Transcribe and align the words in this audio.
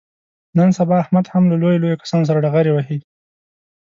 نن 0.57 0.69
سبا 0.79 0.95
احمد 1.03 1.25
هم 1.33 1.43
له 1.51 1.55
لویو 1.61 1.81
لویو 1.81 2.01
کسانو 2.03 2.27
سره 2.29 2.41
ډغرې 2.45 2.71
وهي. 2.73 2.97